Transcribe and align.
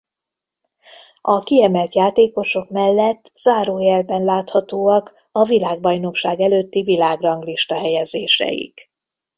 A 1.21 1.39
kiemelt 1.43 1.93
játékosok 1.95 2.69
mellett 2.69 3.31
zárójelben 3.35 4.23
láthatóak 4.23 5.13
a 5.31 5.43
világbajnokság 5.43 6.39
előtti 6.39 6.81
világranglista-helyezéseik. 6.81 8.91